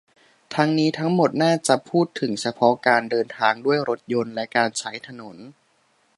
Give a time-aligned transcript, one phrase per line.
[0.55, 5.37] ทั้งนี้ ทั้งหมดน่าจะพูดถึงเฉพาะการเดินทางด้วยรถยนต์และการใช้ถนน